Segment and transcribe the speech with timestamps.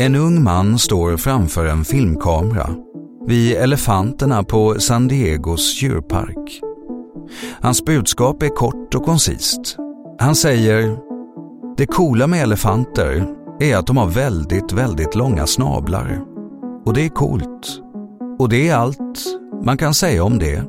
[0.00, 2.70] En ung man står framför en filmkamera
[3.26, 6.60] vid elefanterna på San Diegos djurpark.
[7.60, 9.76] Hans budskap är kort och koncist.
[10.18, 10.96] Han säger
[11.76, 13.26] Det coola med elefanter
[13.60, 16.20] är att de har väldigt, väldigt långa snablar.
[16.84, 17.80] Och det är coolt.
[18.38, 19.24] Och det är allt
[19.64, 20.64] man kan säga om det.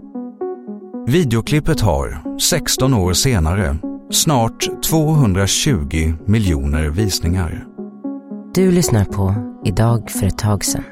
[1.07, 3.77] Videoklippet har, 16 år senare,
[4.09, 7.70] snart 220 miljoner visningar.
[8.53, 9.35] Du lyssnar på
[9.65, 10.83] Idag för ett tag sedan.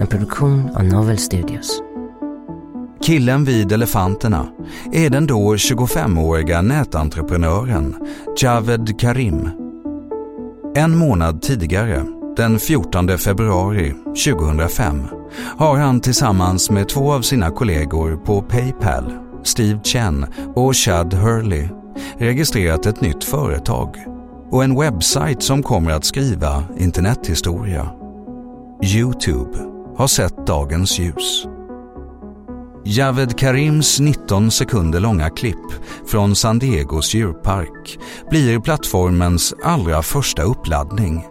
[0.00, 1.82] En produktion av Novel Studios.
[3.00, 4.46] Killen vid elefanterna
[4.92, 7.94] är den då 25-åriga nätentreprenören
[8.38, 9.50] Javed Karim.
[10.74, 12.04] En månad tidigare,
[12.36, 13.94] den 14 februari
[14.26, 15.02] 2005,
[15.58, 21.68] har han tillsammans med två av sina kollegor på Paypal, Steve Chen och Chad Hurley,
[22.18, 24.15] registrerat ett nytt företag
[24.50, 27.90] och en webbsajt som kommer att skriva internethistoria.
[28.82, 29.58] Youtube
[29.96, 31.46] har sett dagens ljus.
[32.84, 35.72] Javed Karims 19 sekunder långa klipp
[36.06, 37.98] från San Diegos djurpark
[38.30, 41.24] blir plattformens allra första uppladdning.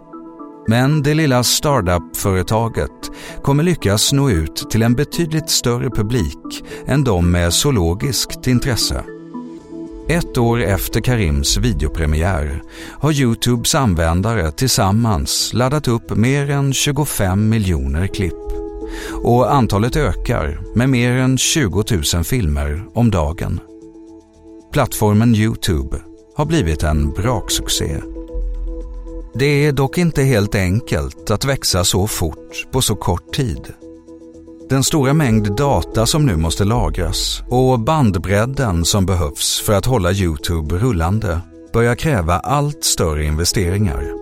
[0.68, 3.10] Men det lilla startup-företaget
[3.42, 9.15] kommer lyckas nå ut till en betydligt större publik än de med zoologiskt intresse.
[10.08, 18.06] Ett år efter Karims videopremiär har Youtubes användare tillsammans laddat upp mer än 25 miljoner
[18.06, 18.34] klipp
[19.22, 21.84] och antalet ökar med mer än 20
[22.14, 23.60] 000 filmer om dagen.
[24.72, 25.96] Plattformen Youtube
[26.36, 27.96] har blivit en braksuccé.
[29.34, 33.72] Det är dock inte helt enkelt att växa så fort på så kort tid.
[34.68, 40.12] Den stora mängd data som nu måste lagras och bandbredden som behövs för att hålla
[40.12, 41.40] Youtube rullande
[41.72, 44.12] börjar kräva allt större investeringar.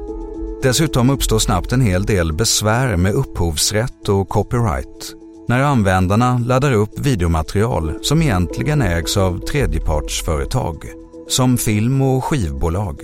[0.62, 5.14] Dessutom uppstår snabbt en hel del besvär med upphovsrätt och copyright
[5.48, 10.84] när användarna laddar upp videomaterial som egentligen ägs av tredjepartsföretag,
[11.28, 13.00] som film och skivbolag.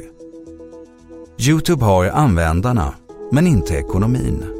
[1.38, 2.94] Youtube har användarna,
[3.32, 4.59] men inte ekonomin.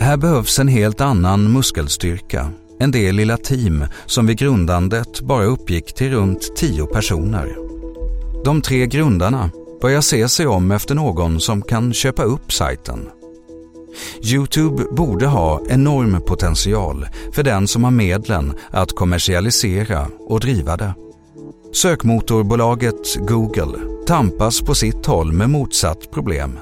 [0.00, 2.50] Här behövs en helt annan muskelstyrka
[2.80, 7.56] än det lilla team som vid grundandet bara uppgick till runt tio personer.
[8.44, 9.50] De tre grundarna
[9.80, 13.08] börjar se sig om efter någon som kan köpa upp sajten.
[14.22, 20.94] Youtube borde ha enorm potential för den som har medlen att kommersialisera och driva det.
[21.72, 26.58] Sökmotorbolaget Google tampas på sitt håll med motsatt problem.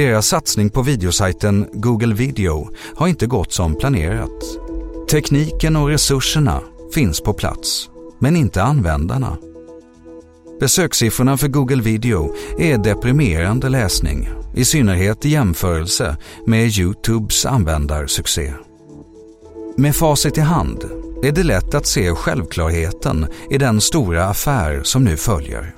[0.00, 4.44] Deras satsning på videosajten Google Video har inte gått som planerat.
[5.10, 6.60] Tekniken och resurserna
[6.94, 9.36] finns på plats, men inte användarna.
[10.60, 16.16] Besökssiffrorna för Google Video är deprimerande läsning, i synnerhet i jämförelse
[16.46, 18.52] med Youtubes användarsuccé.
[19.76, 20.84] Med facit i hand
[21.22, 25.74] är det lätt att se självklarheten i den stora affär som nu följer.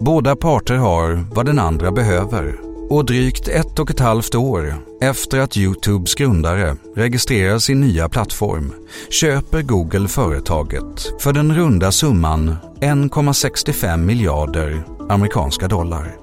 [0.00, 5.38] Båda parter har vad den andra behöver och drygt ett och ett halvt år efter
[5.38, 8.74] att Youtubes grundare registrerar sin nya plattform
[9.10, 16.16] köper Google företaget för den runda summan 1,65 miljarder amerikanska dollar.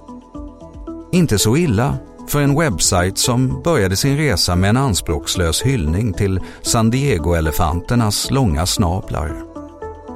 [1.11, 6.39] Inte så illa för en webbsajt som började sin resa med en anspråkslös hyllning till
[6.61, 9.50] San Diego-elefanternas långa snablar.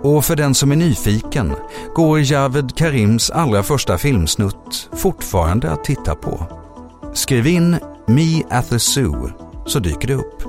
[0.05, 1.53] Och för den som är nyfiken
[1.95, 6.45] går Javed Karims allra första filmsnutt fortfarande att titta på.
[7.13, 9.29] Skriv in Me at the Zoo
[9.65, 10.43] så dyker det upp.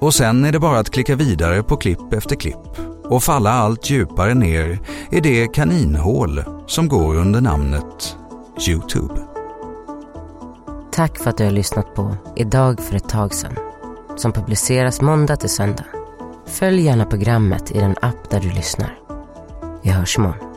[0.00, 3.90] Och sen är det bara att klicka vidare på klipp efter klipp och falla allt
[3.90, 4.78] djupare ner
[5.10, 8.16] i det kaninhål som går under namnet
[8.68, 9.14] Youtube.
[10.92, 13.56] Tack för att du har lyssnat på Idag för ett tag sedan
[14.16, 15.95] som publiceras måndag till söndag.
[16.46, 18.98] Följ gärna programmet i den app där du lyssnar.
[19.82, 20.56] Vi hörs imorgon.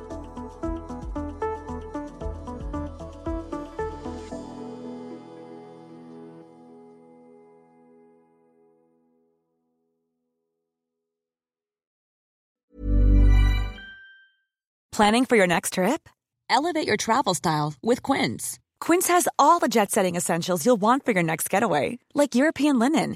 [15.00, 16.10] Planning for your next trip?
[16.50, 18.60] Elevate your travel style with Quince.
[18.82, 22.80] Quince has all the jet setting essentials you'll want for your next getaway, like European
[22.80, 23.16] linen,